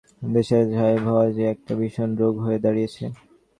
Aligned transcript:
তোদের 0.11 0.31
দেশে 0.35 0.57
সাহেব 0.71 1.01
হওয়া 1.09 1.25
যে 1.37 1.43
একটা 1.53 1.73
বিষম 1.81 2.09
রোগ 2.21 2.33
হয়ে 2.45 2.59
দাঁড়িয়েছে। 2.65 3.03